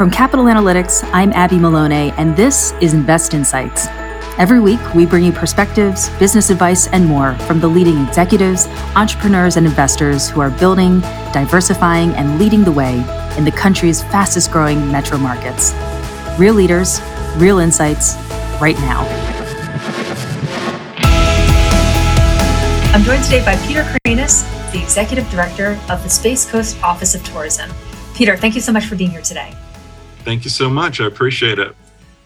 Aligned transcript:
From 0.00 0.10
Capital 0.10 0.46
Analytics, 0.46 1.06
I'm 1.12 1.30
Abby 1.34 1.58
Maloney, 1.58 2.10
and 2.16 2.34
this 2.34 2.72
is 2.80 2.94
Invest 2.94 3.34
Insights. 3.34 3.86
Every 4.38 4.58
week, 4.58 4.80
we 4.94 5.04
bring 5.04 5.24
you 5.24 5.30
perspectives, 5.30 6.08
business 6.18 6.48
advice, 6.48 6.86
and 6.86 7.04
more 7.04 7.34
from 7.40 7.60
the 7.60 7.68
leading 7.68 8.02
executives, 8.06 8.66
entrepreneurs, 8.96 9.58
and 9.58 9.66
investors 9.66 10.30
who 10.30 10.40
are 10.40 10.48
building, 10.52 11.00
diversifying, 11.34 12.12
and 12.12 12.38
leading 12.38 12.64
the 12.64 12.72
way 12.72 12.94
in 13.36 13.44
the 13.44 13.52
country's 13.54 14.02
fastest 14.04 14.50
growing 14.50 14.90
metro 14.90 15.18
markets. 15.18 15.74
Real 16.38 16.54
leaders, 16.54 17.02
real 17.36 17.58
insights, 17.58 18.14
right 18.58 18.78
now. 18.78 19.06
I'm 22.94 23.02
joined 23.02 23.22
today 23.24 23.44
by 23.44 23.54
Peter 23.66 23.82
Cranis, 23.82 24.72
the 24.72 24.82
Executive 24.82 25.28
Director 25.28 25.78
of 25.90 26.02
the 26.02 26.08
Space 26.08 26.50
Coast 26.50 26.82
Office 26.82 27.14
of 27.14 27.22
Tourism. 27.22 27.70
Peter, 28.14 28.34
thank 28.34 28.54
you 28.54 28.62
so 28.62 28.72
much 28.72 28.86
for 28.86 28.96
being 28.96 29.10
here 29.10 29.20
today. 29.20 29.54
Thank 30.24 30.44
you 30.44 30.50
so 30.50 30.70
much. 30.70 31.00
I 31.00 31.06
appreciate 31.06 31.58
it. 31.58 31.74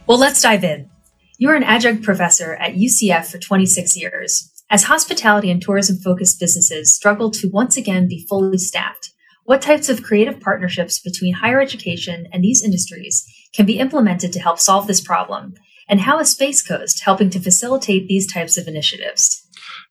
Well, 0.06 0.18
let's 0.18 0.42
dive 0.42 0.64
in. 0.64 0.90
You 1.38 1.50
are 1.50 1.54
an 1.54 1.62
adjunct 1.62 2.02
professor 2.02 2.54
at 2.54 2.74
UCF 2.74 3.26
for 3.26 3.38
26 3.38 3.96
years. 3.96 4.50
As 4.70 4.84
hospitality 4.84 5.50
and 5.50 5.60
tourism 5.60 5.96
focused 5.96 6.40
businesses 6.40 6.94
struggle 6.94 7.30
to 7.32 7.50
once 7.50 7.76
again 7.76 8.08
be 8.08 8.26
fully 8.28 8.58
staffed, 8.58 9.12
what 9.44 9.60
types 9.60 9.88
of 9.88 10.02
creative 10.02 10.40
partnerships 10.40 10.98
between 10.98 11.34
higher 11.34 11.60
education 11.60 12.26
and 12.32 12.42
these 12.42 12.64
industries 12.64 13.26
can 13.54 13.66
be 13.66 13.78
implemented 13.78 14.32
to 14.32 14.40
help 14.40 14.58
solve 14.58 14.86
this 14.86 15.00
problem? 15.00 15.54
And 15.88 16.00
how 16.00 16.18
is 16.18 16.30
Space 16.30 16.66
Coast 16.66 17.02
helping 17.04 17.30
to 17.30 17.40
facilitate 17.40 18.08
these 18.08 18.32
types 18.32 18.56
of 18.56 18.66
initiatives? 18.66 19.43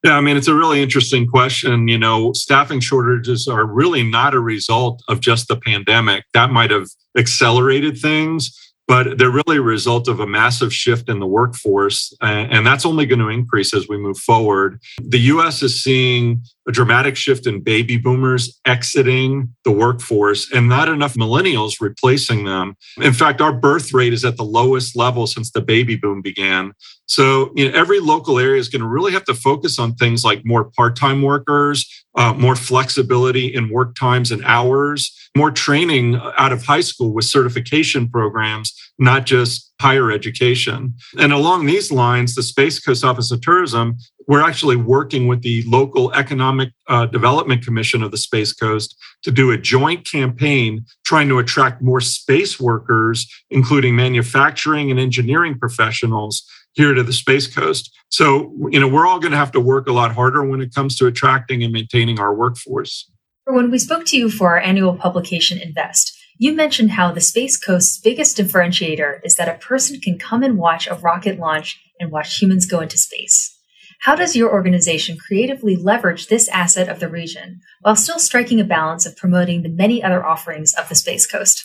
Yeah, 0.03 0.17
I 0.17 0.21
mean, 0.21 0.37
it's 0.37 0.47
a 0.47 0.55
really 0.55 0.81
interesting 0.81 1.27
question. 1.27 1.87
You 1.87 1.97
know, 1.97 2.33
staffing 2.33 2.79
shortages 2.79 3.47
are 3.47 3.65
really 3.65 4.03
not 4.03 4.33
a 4.33 4.39
result 4.39 5.01
of 5.07 5.21
just 5.21 5.47
the 5.47 5.55
pandemic. 5.55 6.25
That 6.33 6.51
might 6.51 6.71
have 6.71 6.87
accelerated 7.17 7.97
things, 7.97 8.72
but 8.87 9.17
they're 9.17 9.31
really 9.31 9.57
a 9.57 9.61
result 9.61 10.07
of 10.07 10.19
a 10.19 10.27
massive 10.27 10.73
shift 10.73 11.09
in 11.09 11.19
the 11.19 11.27
workforce. 11.27 12.13
And 12.21 12.65
that's 12.65 12.85
only 12.85 13.05
going 13.05 13.19
to 13.19 13.29
increase 13.29 13.73
as 13.73 13.87
we 13.87 13.97
move 13.97 14.17
forward. 14.17 14.81
The 15.01 15.19
US 15.19 15.63
is 15.63 15.81
seeing 15.81 16.43
a 16.67 16.71
dramatic 16.71 17.15
shift 17.15 17.45
in 17.47 17.61
baby 17.61 17.97
boomers 17.97 18.59
exiting 18.65 19.53
the 19.63 19.71
workforce 19.71 20.51
and 20.51 20.69
not 20.69 20.89
enough 20.89 21.15
millennials 21.15 21.81
replacing 21.81 22.45
them. 22.45 22.75
In 23.01 23.13
fact, 23.13 23.41
our 23.41 23.53
birth 23.53 23.93
rate 23.93 24.13
is 24.13 24.23
at 24.23 24.37
the 24.37 24.43
lowest 24.43 24.95
level 24.95 25.27
since 25.27 25.51
the 25.51 25.61
baby 25.61 25.95
boom 25.95 26.21
began. 26.21 26.73
So, 27.05 27.51
you 27.55 27.69
know, 27.69 27.77
every 27.77 27.99
local 27.99 28.39
area 28.39 28.59
is 28.59 28.69
going 28.69 28.81
to 28.81 28.87
really 28.87 29.11
have 29.11 29.25
to 29.25 29.33
focus 29.33 29.77
on 29.77 29.95
things 29.95 30.23
like 30.23 30.41
more 30.45 30.65
part 30.65 30.95
time 30.95 31.21
workers, 31.21 32.05
uh, 32.15 32.33
more 32.33 32.55
flexibility 32.55 33.53
in 33.53 33.69
work 33.69 33.95
times 33.95 34.31
and 34.31 34.43
hours, 34.45 35.22
more 35.35 35.51
training 35.51 36.15
out 36.37 36.51
of 36.51 36.63
high 36.63 36.81
school 36.81 37.13
with 37.13 37.25
certification 37.25 38.07
programs, 38.07 38.73
not 38.99 39.25
just 39.25 39.73
higher 39.81 40.11
education. 40.11 40.93
And 41.19 41.33
along 41.33 41.65
these 41.65 41.91
lines, 41.91 42.35
the 42.35 42.43
Space 42.43 42.79
Coast 42.79 43.03
Office 43.03 43.31
of 43.31 43.41
Tourism 43.41 43.97
we're 44.27 44.41
actually 44.41 44.75
working 44.75 45.27
with 45.27 45.41
the 45.41 45.63
local 45.63 46.13
economic 46.13 46.69
uh, 46.87 47.05
development 47.05 47.63
commission 47.63 48.03
of 48.03 48.11
the 48.11 48.17
space 48.17 48.53
coast 48.53 48.95
to 49.23 49.31
do 49.31 49.51
a 49.51 49.57
joint 49.57 50.09
campaign 50.09 50.85
trying 51.05 51.27
to 51.29 51.39
attract 51.39 51.81
more 51.81 52.01
space 52.01 52.59
workers 52.59 53.27
including 53.49 53.95
manufacturing 53.95 54.91
and 54.91 54.99
engineering 54.99 55.57
professionals 55.57 56.49
here 56.73 56.93
to 56.93 57.03
the 57.03 57.13
space 57.13 57.53
coast 57.53 57.93
so 58.09 58.53
you 58.69 58.79
know 58.79 58.87
we're 58.87 59.07
all 59.07 59.19
going 59.19 59.31
to 59.31 59.37
have 59.37 59.51
to 59.51 59.59
work 59.59 59.87
a 59.87 59.93
lot 59.93 60.13
harder 60.13 60.43
when 60.43 60.61
it 60.61 60.73
comes 60.73 60.97
to 60.97 61.07
attracting 61.07 61.63
and 61.63 61.73
maintaining 61.73 62.19
our 62.19 62.33
workforce 62.33 63.09
when 63.45 63.69
we 63.71 63.77
spoke 63.77 64.05
to 64.05 64.17
you 64.17 64.29
for 64.29 64.49
our 64.49 64.59
annual 64.59 64.95
publication 64.95 65.59
invest 65.59 66.17
you 66.37 66.53
mentioned 66.53 66.91
how 66.91 67.11
the 67.11 67.21
Space 67.21 67.57
Coast's 67.57 67.99
biggest 67.99 68.37
differentiator 68.37 69.19
is 69.23 69.35
that 69.35 69.47
a 69.47 69.59
person 69.59 69.99
can 69.99 70.17
come 70.17 70.43
and 70.43 70.57
watch 70.57 70.87
a 70.87 70.95
rocket 70.95 71.39
launch 71.39 71.79
and 71.99 72.11
watch 72.11 72.41
humans 72.41 72.65
go 72.65 72.79
into 72.79 72.97
space. 72.97 73.57
How 74.01 74.15
does 74.15 74.35
your 74.35 74.51
organization 74.51 75.17
creatively 75.17 75.75
leverage 75.75 76.27
this 76.27 76.49
asset 76.49 76.89
of 76.89 76.99
the 76.99 77.07
region 77.07 77.61
while 77.81 77.95
still 77.95 78.19
striking 78.19 78.59
a 78.59 78.65
balance 78.65 79.05
of 79.05 79.15
promoting 79.15 79.61
the 79.61 79.69
many 79.69 80.03
other 80.03 80.25
offerings 80.25 80.73
of 80.73 80.89
the 80.89 80.95
Space 80.95 81.25
Coast? 81.25 81.63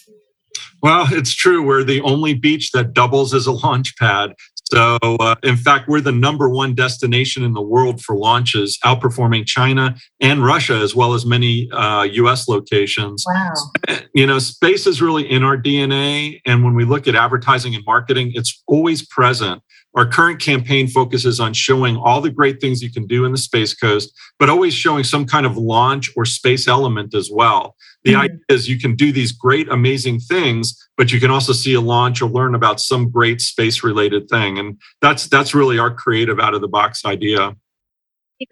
Well, 0.82 1.08
it's 1.10 1.34
true. 1.34 1.64
We're 1.64 1.82
the 1.82 2.03
only 2.03 2.34
beach 2.34 2.70
that 2.72 2.92
doubles 2.92 3.34
as 3.34 3.47
a 3.47 3.53
launch 3.53 3.97
pad. 3.97 4.34
So, 4.72 4.98
uh, 5.02 5.36
in 5.42 5.56
fact, 5.56 5.88
we're 5.88 6.00
the 6.00 6.12
number 6.12 6.48
one 6.48 6.74
destination 6.74 7.42
in 7.42 7.54
the 7.54 7.62
world 7.62 8.02
for 8.02 8.14
launches, 8.14 8.78
outperforming 8.84 9.46
China 9.46 9.96
and 10.20 10.44
Russia, 10.44 10.76
as 10.76 10.94
well 10.94 11.14
as 11.14 11.24
many 11.24 11.70
uh, 11.72 12.02
US 12.02 12.48
locations. 12.48 13.24
Wow. 13.26 13.98
You 14.14 14.26
know, 14.26 14.38
space 14.38 14.86
is 14.86 15.00
really 15.00 15.30
in 15.30 15.42
our 15.42 15.56
DNA. 15.56 16.40
And 16.44 16.64
when 16.64 16.74
we 16.74 16.84
look 16.84 17.08
at 17.08 17.14
advertising 17.14 17.74
and 17.74 17.84
marketing, 17.86 18.32
it's 18.34 18.62
always 18.66 19.06
present. 19.06 19.62
Our 19.94 20.06
current 20.06 20.41
campaign 20.41 20.87
focuses 20.87 21.41
on 21.41 21.54
showing 21.54 21.97
all 21.97 22.21
the 22.21 22.31
great 22.31 22.60
things 22.60 22.82
you 22.82 22.93
can 22.93 23.06
do 23.06 23.25
in 23.25 23.32
the 23.32 23.38
Space 23.38 23.75
Coast, 23.75 24.12
but 24.38 24.50
always 24.50 24.75
showing 24.75 25.03
some 25.03 25.26
kind 25.26 25.47
of 25.47 25.56
launch 25.56 26.10
or 26.16 26.25
space 26.25 26.69
element 26.69 27.15
as 27.15 27.31
well. 27.32 27.75
The 28.04 28.12
mm-hmm. 28.12 28.21
idea 28.21 28.38
is 28.48 28.69
you 28.69 28.78
can 28.78 28.94
do 28.94 29.12
these 29.12 29.32
great, 29.32 29.69
amazing 29.69 30.21
things, 30.21 30.77
but 30.97 31.10
you 31.10 31.19
can 31.21 31.31
also 31.31 31.53
see 31.53 31.75
a 31.75 31.81
launch 31.81 32.22
or 32.22 32.28
learn 32.28 32.54
about 32.54 32.81
some 32.81 33.10
great 33.10 33.41
space 33.41 33.82
related 33.82 34.28
thing. 34.28 34.59
And 34.59 34.78
that's 35.00 35.27
that's 35.27 35.54
really 35.54 35.78
our 35.78 35.93
creative 35.93 36.38
out 36.38 36.54
of 36.54 36.60
the 36.60 36.69
box 36.69 37.04
idea. 37.04 37.56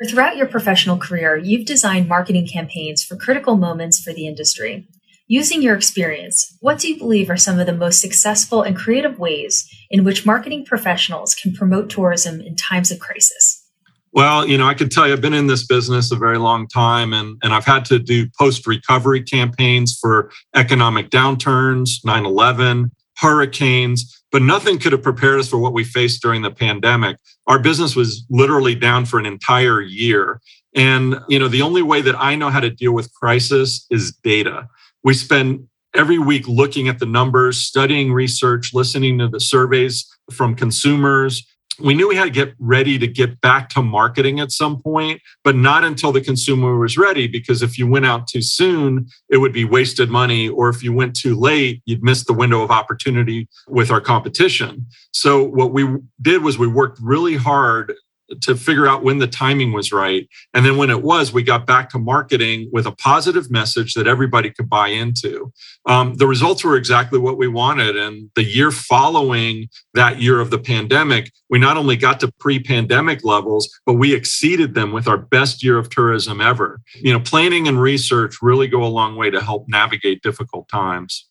Throughout 0.09 0.37
your 0.37 0.49
professional 0.49 0.99
career, 0.99 1.37
you've 1.37 1.65
designed 1.65 2.09
marketing 2.09 2.49
campaigns 2.49 3.05
for 3.05 3.15
critical 3.15 3.57
moments 3.57 4.01
for 4.01 4.13
the 4.13 4.27
industry. 4.27 4.89
Using 5.29 5.61
your 5.61 5.75
experience, 5.75 6.57
what 6.61 6.79
do 6.79 6.89
you 6.89 6.97
believe 6.97 7.29
are 7.31 7.37
some 7.37 7.59
of 7.59 7.67
the 7.67 7.73
most 7.73 8.01
successful 8.01 8.63
and 8.63 8.77
creative 8.77 9.19
ways 9.19 9.69
in 9.91 10.05
which 10.05 10.25
marketing 10.25 10.65
professionals 10.65 11.35
can 11.35 11.53
promote 11.53 11.91
tourism 11.91 12.41
in 12.41 12.55
times 12.55 12.93
of 12.93 13.01
crisis? 13.01 13.65
Well, 14.13 14.47
you 14.47 14.57
know, 14.57 14.69
I 14.69 14.75
can 14.75 14.89
tell 14.89 15.05
you 15.05 15.13
I've 15.13 15.21
been 15.21 15.35
in 15.35 15.49
this 15.49 15.67
business 15.67 16.13
a 16.13 16.17
very 16.17 16.39
long 16.39 16.69
time 16.69 17.13
and, 17.13 17.39
and 17.43 17.53
I've 17.53 17.65
had 17.65 17.85
to 17.87 17.99
do 17.99 18.29
post 18.39 18.69
recovery 18.69 19.21
campaigns 19.21 19.99
for 20.01 20.31
economic 20.55 21.11
downturns, 21.11 22.05
9 22.05 22.25
11, 22.25 22.93
hurricanes, 23.19 24.23
but 24.31 24.43
nothing 24.43 24.79
could 24.79 24.93
have 24.93 25.03
prepared 25.03 25.41
us 25.41 25.49
for 25.49 25.59
what 25.59 25.73
we 25.73 25.83
faced 25.83 26.23
during 26.23 26.43
the 26.43 26.53
pandemic. 26.53 27.17
Our 27.49 27.59
business 27.59 27.97
was 27.97 28.25
literally 28.31 28.77
down 28.77 29.07
for 29.07 29.19
an 29.19 29.27
entire 29.27 29.81
year. 29.83 30.41
And, 30.77 31.19
you 31.27 31.39
know, 31.39 31.49
the 31.49 31.63
only 31.63 31.83
way 31.83 32.03
that 32.03 32.15
I 32.19 32.37
know 32.37 32.51
how 32.51 32.61
to 32.61 32.71
deal 32.71 32.93
with 32.93 33.13
crisis 33.15 33.87
is 33.91 34.13
data. 34.13 34.69
We 35.03 35.15
spend 35.15 35.67
every 35.95 36.19
week 36.19 36.47
looking 36.47 36.89
at 36.89 36.99
the 36.99 37.07
numbers, 37.07 37.63
studying 37.63 38.13
research, 38.13 38.75
listening 38.75 39.19
to 39.19 39.29
the 39.29 39.41
surveys 39.41 40.07
from 40.31 40.55
consumers. 40.55 41.47
We 41.79 41.95
knew 41.95 42.09
we 42.09 42.17
had 42.17 42.25
to 42.25 42.31
get 42.31 42.55
ready 42.59 42.99
to 42.99 43.07
get 43.07 43.41
back 43.41 43.69
to 43.71 43.83
marketing 43.83 44.41
at 44.41 44.51
some 44.51 44.81
point, 44.81 45.21
but 45.45 45.57
not 45.57 45.85
until 45.85 46.11
the 46.11 46.23
consumer 46.23 46.79
was 46.79 46.97
ready. 46.97 47.27
Because 47.27 47.63
if 47.63 47.79
you 47.79 47.87
went 47.87 48.07
out 48.07 48.27
too 48.27 48.41
soon, 48.41 49.09
it 49.31 49.39
would 49.39 49.53
be 49.53 49.65
wasted 49.65 50.11
money. 50.11 50.49
Or 50.49 50.69
if 50.69 50.83
you 50.83 50.93
went 50.93 51.15
too 51.17 51.35
late, 51.35 51.83
you'd 51.85 52.03
miss 52.03 52.25
the 52.25 52.33
window 52.33 52.63
of 52.63 52.71
opportunity 52.71 53.49
with 53.69 53.91
our 53.91 54.01
competition. 54.01 54.87
So, 55.13 55.43
what 55.43 55.73
we 55.73 55.87
did 56.21 56.43
was 56.43 56.59
we 56.59 56.67
worked 56.67 56.99
really 57.01 57.37
hard 57.37 57.95
to 58.43 58.57
figure 58.57 58.87
out 58.87 59.05
when 59.05 59.19
the 59.19 59.27
timing 59.27 59.73
was 59.73 59.93
right. 59.93 60.29
And 60.55 60.65
then 60.65 60.77
when 60.77 60.91
it 60.91 61.03
was, 61.03 61.33
we 61.33 61.43
got 61.43 61.67
back 61.67 61.91
to 61.91 61.99
marketing 61.99 62.69
with 62.73 62.87
a 62.87 62.93
positive 62.93 63.51
message 63.51 63.95
that 63.95 64.07
everybody 64.07 64.51
could 64.51 64.69
buy 64.69 64.89
into. 64.89 65.53
Um, 65.87 66.15
the 66.15 66.27
results 66.27 66.65
were 66.65 66.77
exactly 66.77 67.19
what 67.19 67.39
we 67.39 67.49
wanted. 67.49 67.97
And 67.97 68.31
the 68.35 68.45
year 68.45 68.71
following 68.71 69.69
that 69.95 70.21
year 70.21 70.41
of 70.41 70.51
the 70.51 70.59
pandemic, 70.59 71.31
we 71.49 71.59
not 71.59 71.77
only 71.77 71.97
got 71.97 72.21
to 72.21 72.33
pre 72.39 72.59
pandemic 72.59 73.25
levels, 73.25 73.69
but 73.87 73.95
we 73.95 74.15
exceeded 74.15 74.75
them 74.75 74.93
with 74.93 75.07
our 75.07 75.19
best 75.19 75.63
year 75.63 75.79
of 75.79 75.91
tourism 75.91 76.41
ever. 76.41 76.81
You 76.95 77.13
know, 77.13 77.21
planning 77.21 77.69
and 77.69 77.81
research 77.81 78.37
really 78.43 78.69
go 78.69 78.83
a 78.83 78.87
long 78.87 79.17
way 79.17 79.31
to 79.31 79.41
help 79.41 79.67
navigate 79.69 80.23
difficult 80.23 80.69
times. 80.69 81.29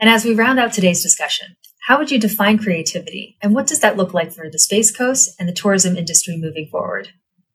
And 0.00 0.08
as 0.08 0.24
we 0.24 0.34
round 0.34 0.58
out 0.58 0.72
today's 0.72 1.02
discussion, 1.02 1.56
how 1.80 1.98
would 1.98 2.10
you 2.10 2.18
define 2.18 2.58
creativity, 2.58 3.36
and 3.42 3.54
what 3.54 3.66
does 3.66 3.80
that 3.80 3.96
look 3.96 4.14
like 4.14 4.32
for 4.32 4.50
the 4.50 4.58
Space 4.58 4.94
Coast 4.94 5.34
and 5.38 5.48
the 5.48 5.52
tourism 5.52 5.96
industry 5.96 6.36
moving 6.36 6.66
forward? 6.66 7.08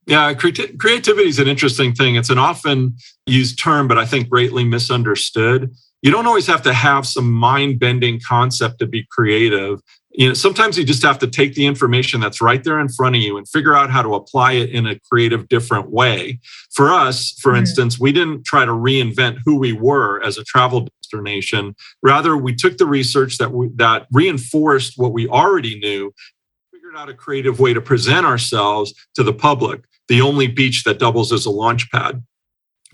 Yeah, 0.07 0.33
creativity 0.33 1.27
is 1.27 1.39
an 1.39 1.47
interesting 1.47 1.93
thing. 1.93 2.15
It's 2.15 2.29
an 2.29 2.37
often 2.37 2.95
used 3.25 3.57
term, 3.57 3.87
but 3.87 3.97
I 3.97 4.05
think 4.05 4.29
greatly 4.29 4.63
misunderstood. 4.63 5.73
You 6.03 6.11
don't 6.11 6.27
always 6.27 6.45
have 6.45 6.61
to 6.63 6.73
have 6.73 7.07
some 7.07 7.31
mind 7.31 7.79
bending 7.79 8.19
concept 8.27 8.77
to 8.79 8.85
be 8.85 9.07
creative 9.09 9.79
you 10.17 10.27
know 10.27 10.33
sometimes 10.33 10.77
you 10.77 10.83
just 10.83 11.03
have 11.03 11.19
to 11.19 11.27
take 11.27 11.53
the 11.55 11.65
information 11.65 12.21
that's 12.21 12.41
right 12.41 12.63
there 12.63 12.79
in 12.79 12.89
front 12.89 13.15
of 13.15 13.21
you 13.21 13.37
and 13.37 13.47
figure 13.47 13.75
out 13.75 13.89
how 13.89 14.01
to 14.01 14.15
apply 14.15 14.53
it 14.53 14.69
in 14.69 14.87
a 14.87 14.99
creative 15.11 15.47
different 15.47 15.89
way. 15.89 16.39
For 16.73 16.91
us 16.91 17.31
for 17.39 17.51
mm-hmm. 17.51 17.59
instance 17.59 17.99
we 17.99 18.11
didn't 18.11 18.45
try 18.45 18.65
to 18.65 18.71
reinvent 18.71 19.39
who 19.45 19.57
we 19.57 19.73
were 19.73 20.21
as 20.23 20.37
a 20.37 20.43
travel 20.43 20.87
destination. 21.01 21.75
Rather 22.01 22.37
we 22.37 22.55
took 22.55 22.77
the 22.77 22.85
research 22.85 23.37
that 23.37 23.51
we, 23.51 23.69
that 23.75 24.07
reinforced 24.11 24.93
what 24.97 25.13
we 25.13 25.27
already 25.27 25.79
knew 25.79 26.13
figured 26.71 26.95
out 26.95 27.09
a 27.09 27.13
creative 27.13 27.59
way 27.59 27.73
to 27.73 27.81
present 27.81 28.25
ourselves 28.25 28.93
to 29.15 29.23
the 29.23 29.33
public 29.33 29.83
the 30.07 30.21
only 30.21 30.47
beach 30.47 30.83
that 30.83 30.99
doubles 30.99 31.31
as 31.31 31.45
a 31.45 31.51
launch 31.51 31.89
pad 31.91 32.23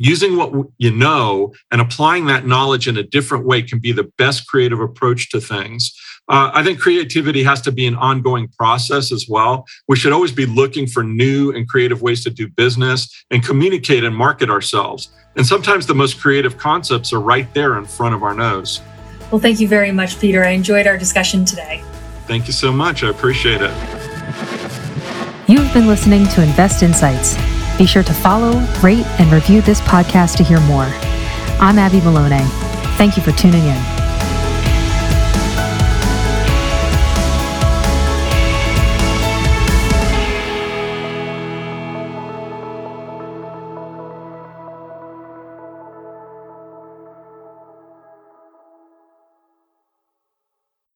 using 0.01 0.36
what 0.36 0.51
you 0.80 0.89
know 0.89 1.53
and 1.69 1.80
applying 1.80 2.25
that 2.25 2.48
knowledge 2.48 2.88
in 2.88 2.98
a 2.98 3.03
different 3.03 3.45
way 3.45 3.62
can 3.62 3.77
be 3.77 3.92
the 3.92 4.12
best 4.18 4.48
creative 4.48 4.80
approach 4.80 5.30
to 5.30 5.39
things. 5.39 5.94
Uh, 6.27 6.50
I 6.53 6.63
think 6.63 6.80
creativity 6.80 7.44
has 7.44 7.62
to 7.62 7.71
be 7.71 7.86
an 7.86 7.95
ongoing 7.95 8.48
process 8.48 9.12
as 9.12 9.27
well. 9.30 9.65
We 9.88 9.95
should 9.95 10.12
always 10.12 10.31
be 10.31 10.48
looking 10.48 10.88
for 10.88 11.03
new 11.03 11.51
and 11.51 11.68
creative 11.68 12.01
ways 12.01 12.24
to 12.24 12.31
do 12.31 12.48
business 12.48 13.25
and 13.30 13.45
communicate 13.45 14.03
and 14.03 14.15
market 14.15 14.50
ourselves. 14.50 15.09
And 15.36 15.45
sometimes 15.45 15.86
the 15.86 15.95
most 15.95 16.19
creative 16.19 16.57
concepts 16.57 17.13
are 17.13 17.21
right 17.21 17.51
there 17.53 17.77
in 17.77 17.86
front 17.86 18.15
of 18.15 18.24
our 18.24 18.33
nose. 18.33 18.81
Well, 19.30 19.39
thank 19.39 19.59
you 19.59 19.68
very 19.68 19.92
much, 19.92 20.19
Peter. 20.19 20.44
I 20.44 20.50
enjoyed 20.50 20.88
our 20.88 20.98
discussion 20.98 21.45
today. 21.45 21.83
Thank 22.25 22.48
you 22.48 22.53
so 22.53 22.71
much. 22.71 23.03
I 23.03 23.09
appreciate 23.09 23.62
it. 23.62 23.71
You've 25.48 25.71
been 25.74 25.88
listening 25.88 26.25
to 26.30 26.42
Invest 26.42 26.81
Insights. 26.81 27.61
Be 27.78 27.86
sure 27.86 28.04
to 28.04 28.14
follow, 28.14 28.60
rate, 28.82 29.06
and 29.20 29.32
review 29.32 29.62
this 29.62 29.82
podcast 29.82 30.38
to 30.38 30.44
hear 30.44 30.60
more. 30.62 30.86
I'm 31.60 31.80
Abby 31.80 32.02
Maloney. 32.02 32.46
Thank 32.98 33.18
you 33.18 33.24
for 33.24 33.32
tuning 33.32 33.66
in. 33.66 34.00